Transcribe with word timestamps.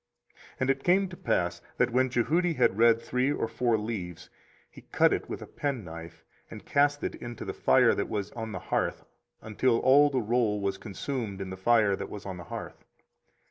24:036:023 0.33 0.37
And 0.61 0.69
it 0.71 0.83
came 0.83 1.09
to 1.09 1.15
pass, 1.15 1.61
that 1.77 1.89
when 1.91 2.09
Jehudi 2.09 2.53
had 2.55 2.75
read 2.79 2.99
three 2.99 3.31
or 3.31 3.47
four 3.47 3.77
leaves, 3.77 4.31
he 4.67 4.81
cut 4.91 5.13
it 5.13 5.29
with 5.29 5.41
the 5.41 5.45
penknife, 5.45 6.23
and 6.49 6.65
cast 6.65 7.03
it 7.03 7.13
into 7.13 7.45
the 7.45 7.53
fire 7.53 7.93
that 7.93 8.09
was 8.09 8.31
on 8.31 8.51
the 8.51 8.57
hearth, 8.73 9.05
until 9.43 9.77
all 9.81 10.09
the 10.09 10.17
roll 10.19 10.59
was 10.59 10.79
consumed 10.79 11.39
in 11.39 11.51
the 11.51 11.55
fire 11.55 11.95
that 11.95 12.09
was 12.09 12.25
on 12.25 12.37
the 12.37 12.45
hearth. 12.45 12.83